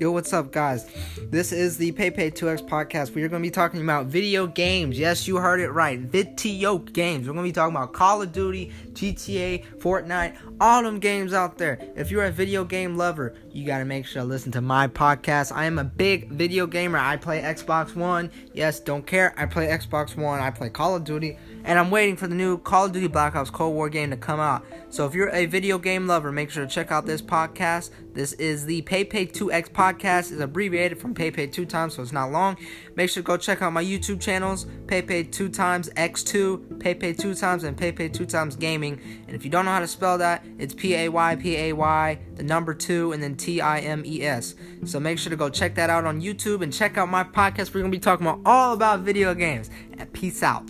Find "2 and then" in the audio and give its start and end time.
42.74-43.36